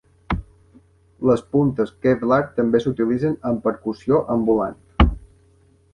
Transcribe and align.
Les 1.31 1.43
puntes 1.51 1.93
kevlar 2.07 2.39
també 2.57 2.81
s'utilitzen 2.85 3.39
en 3.51 3.63
percussió 3.69 4.23
ambulant. 4.37 4.85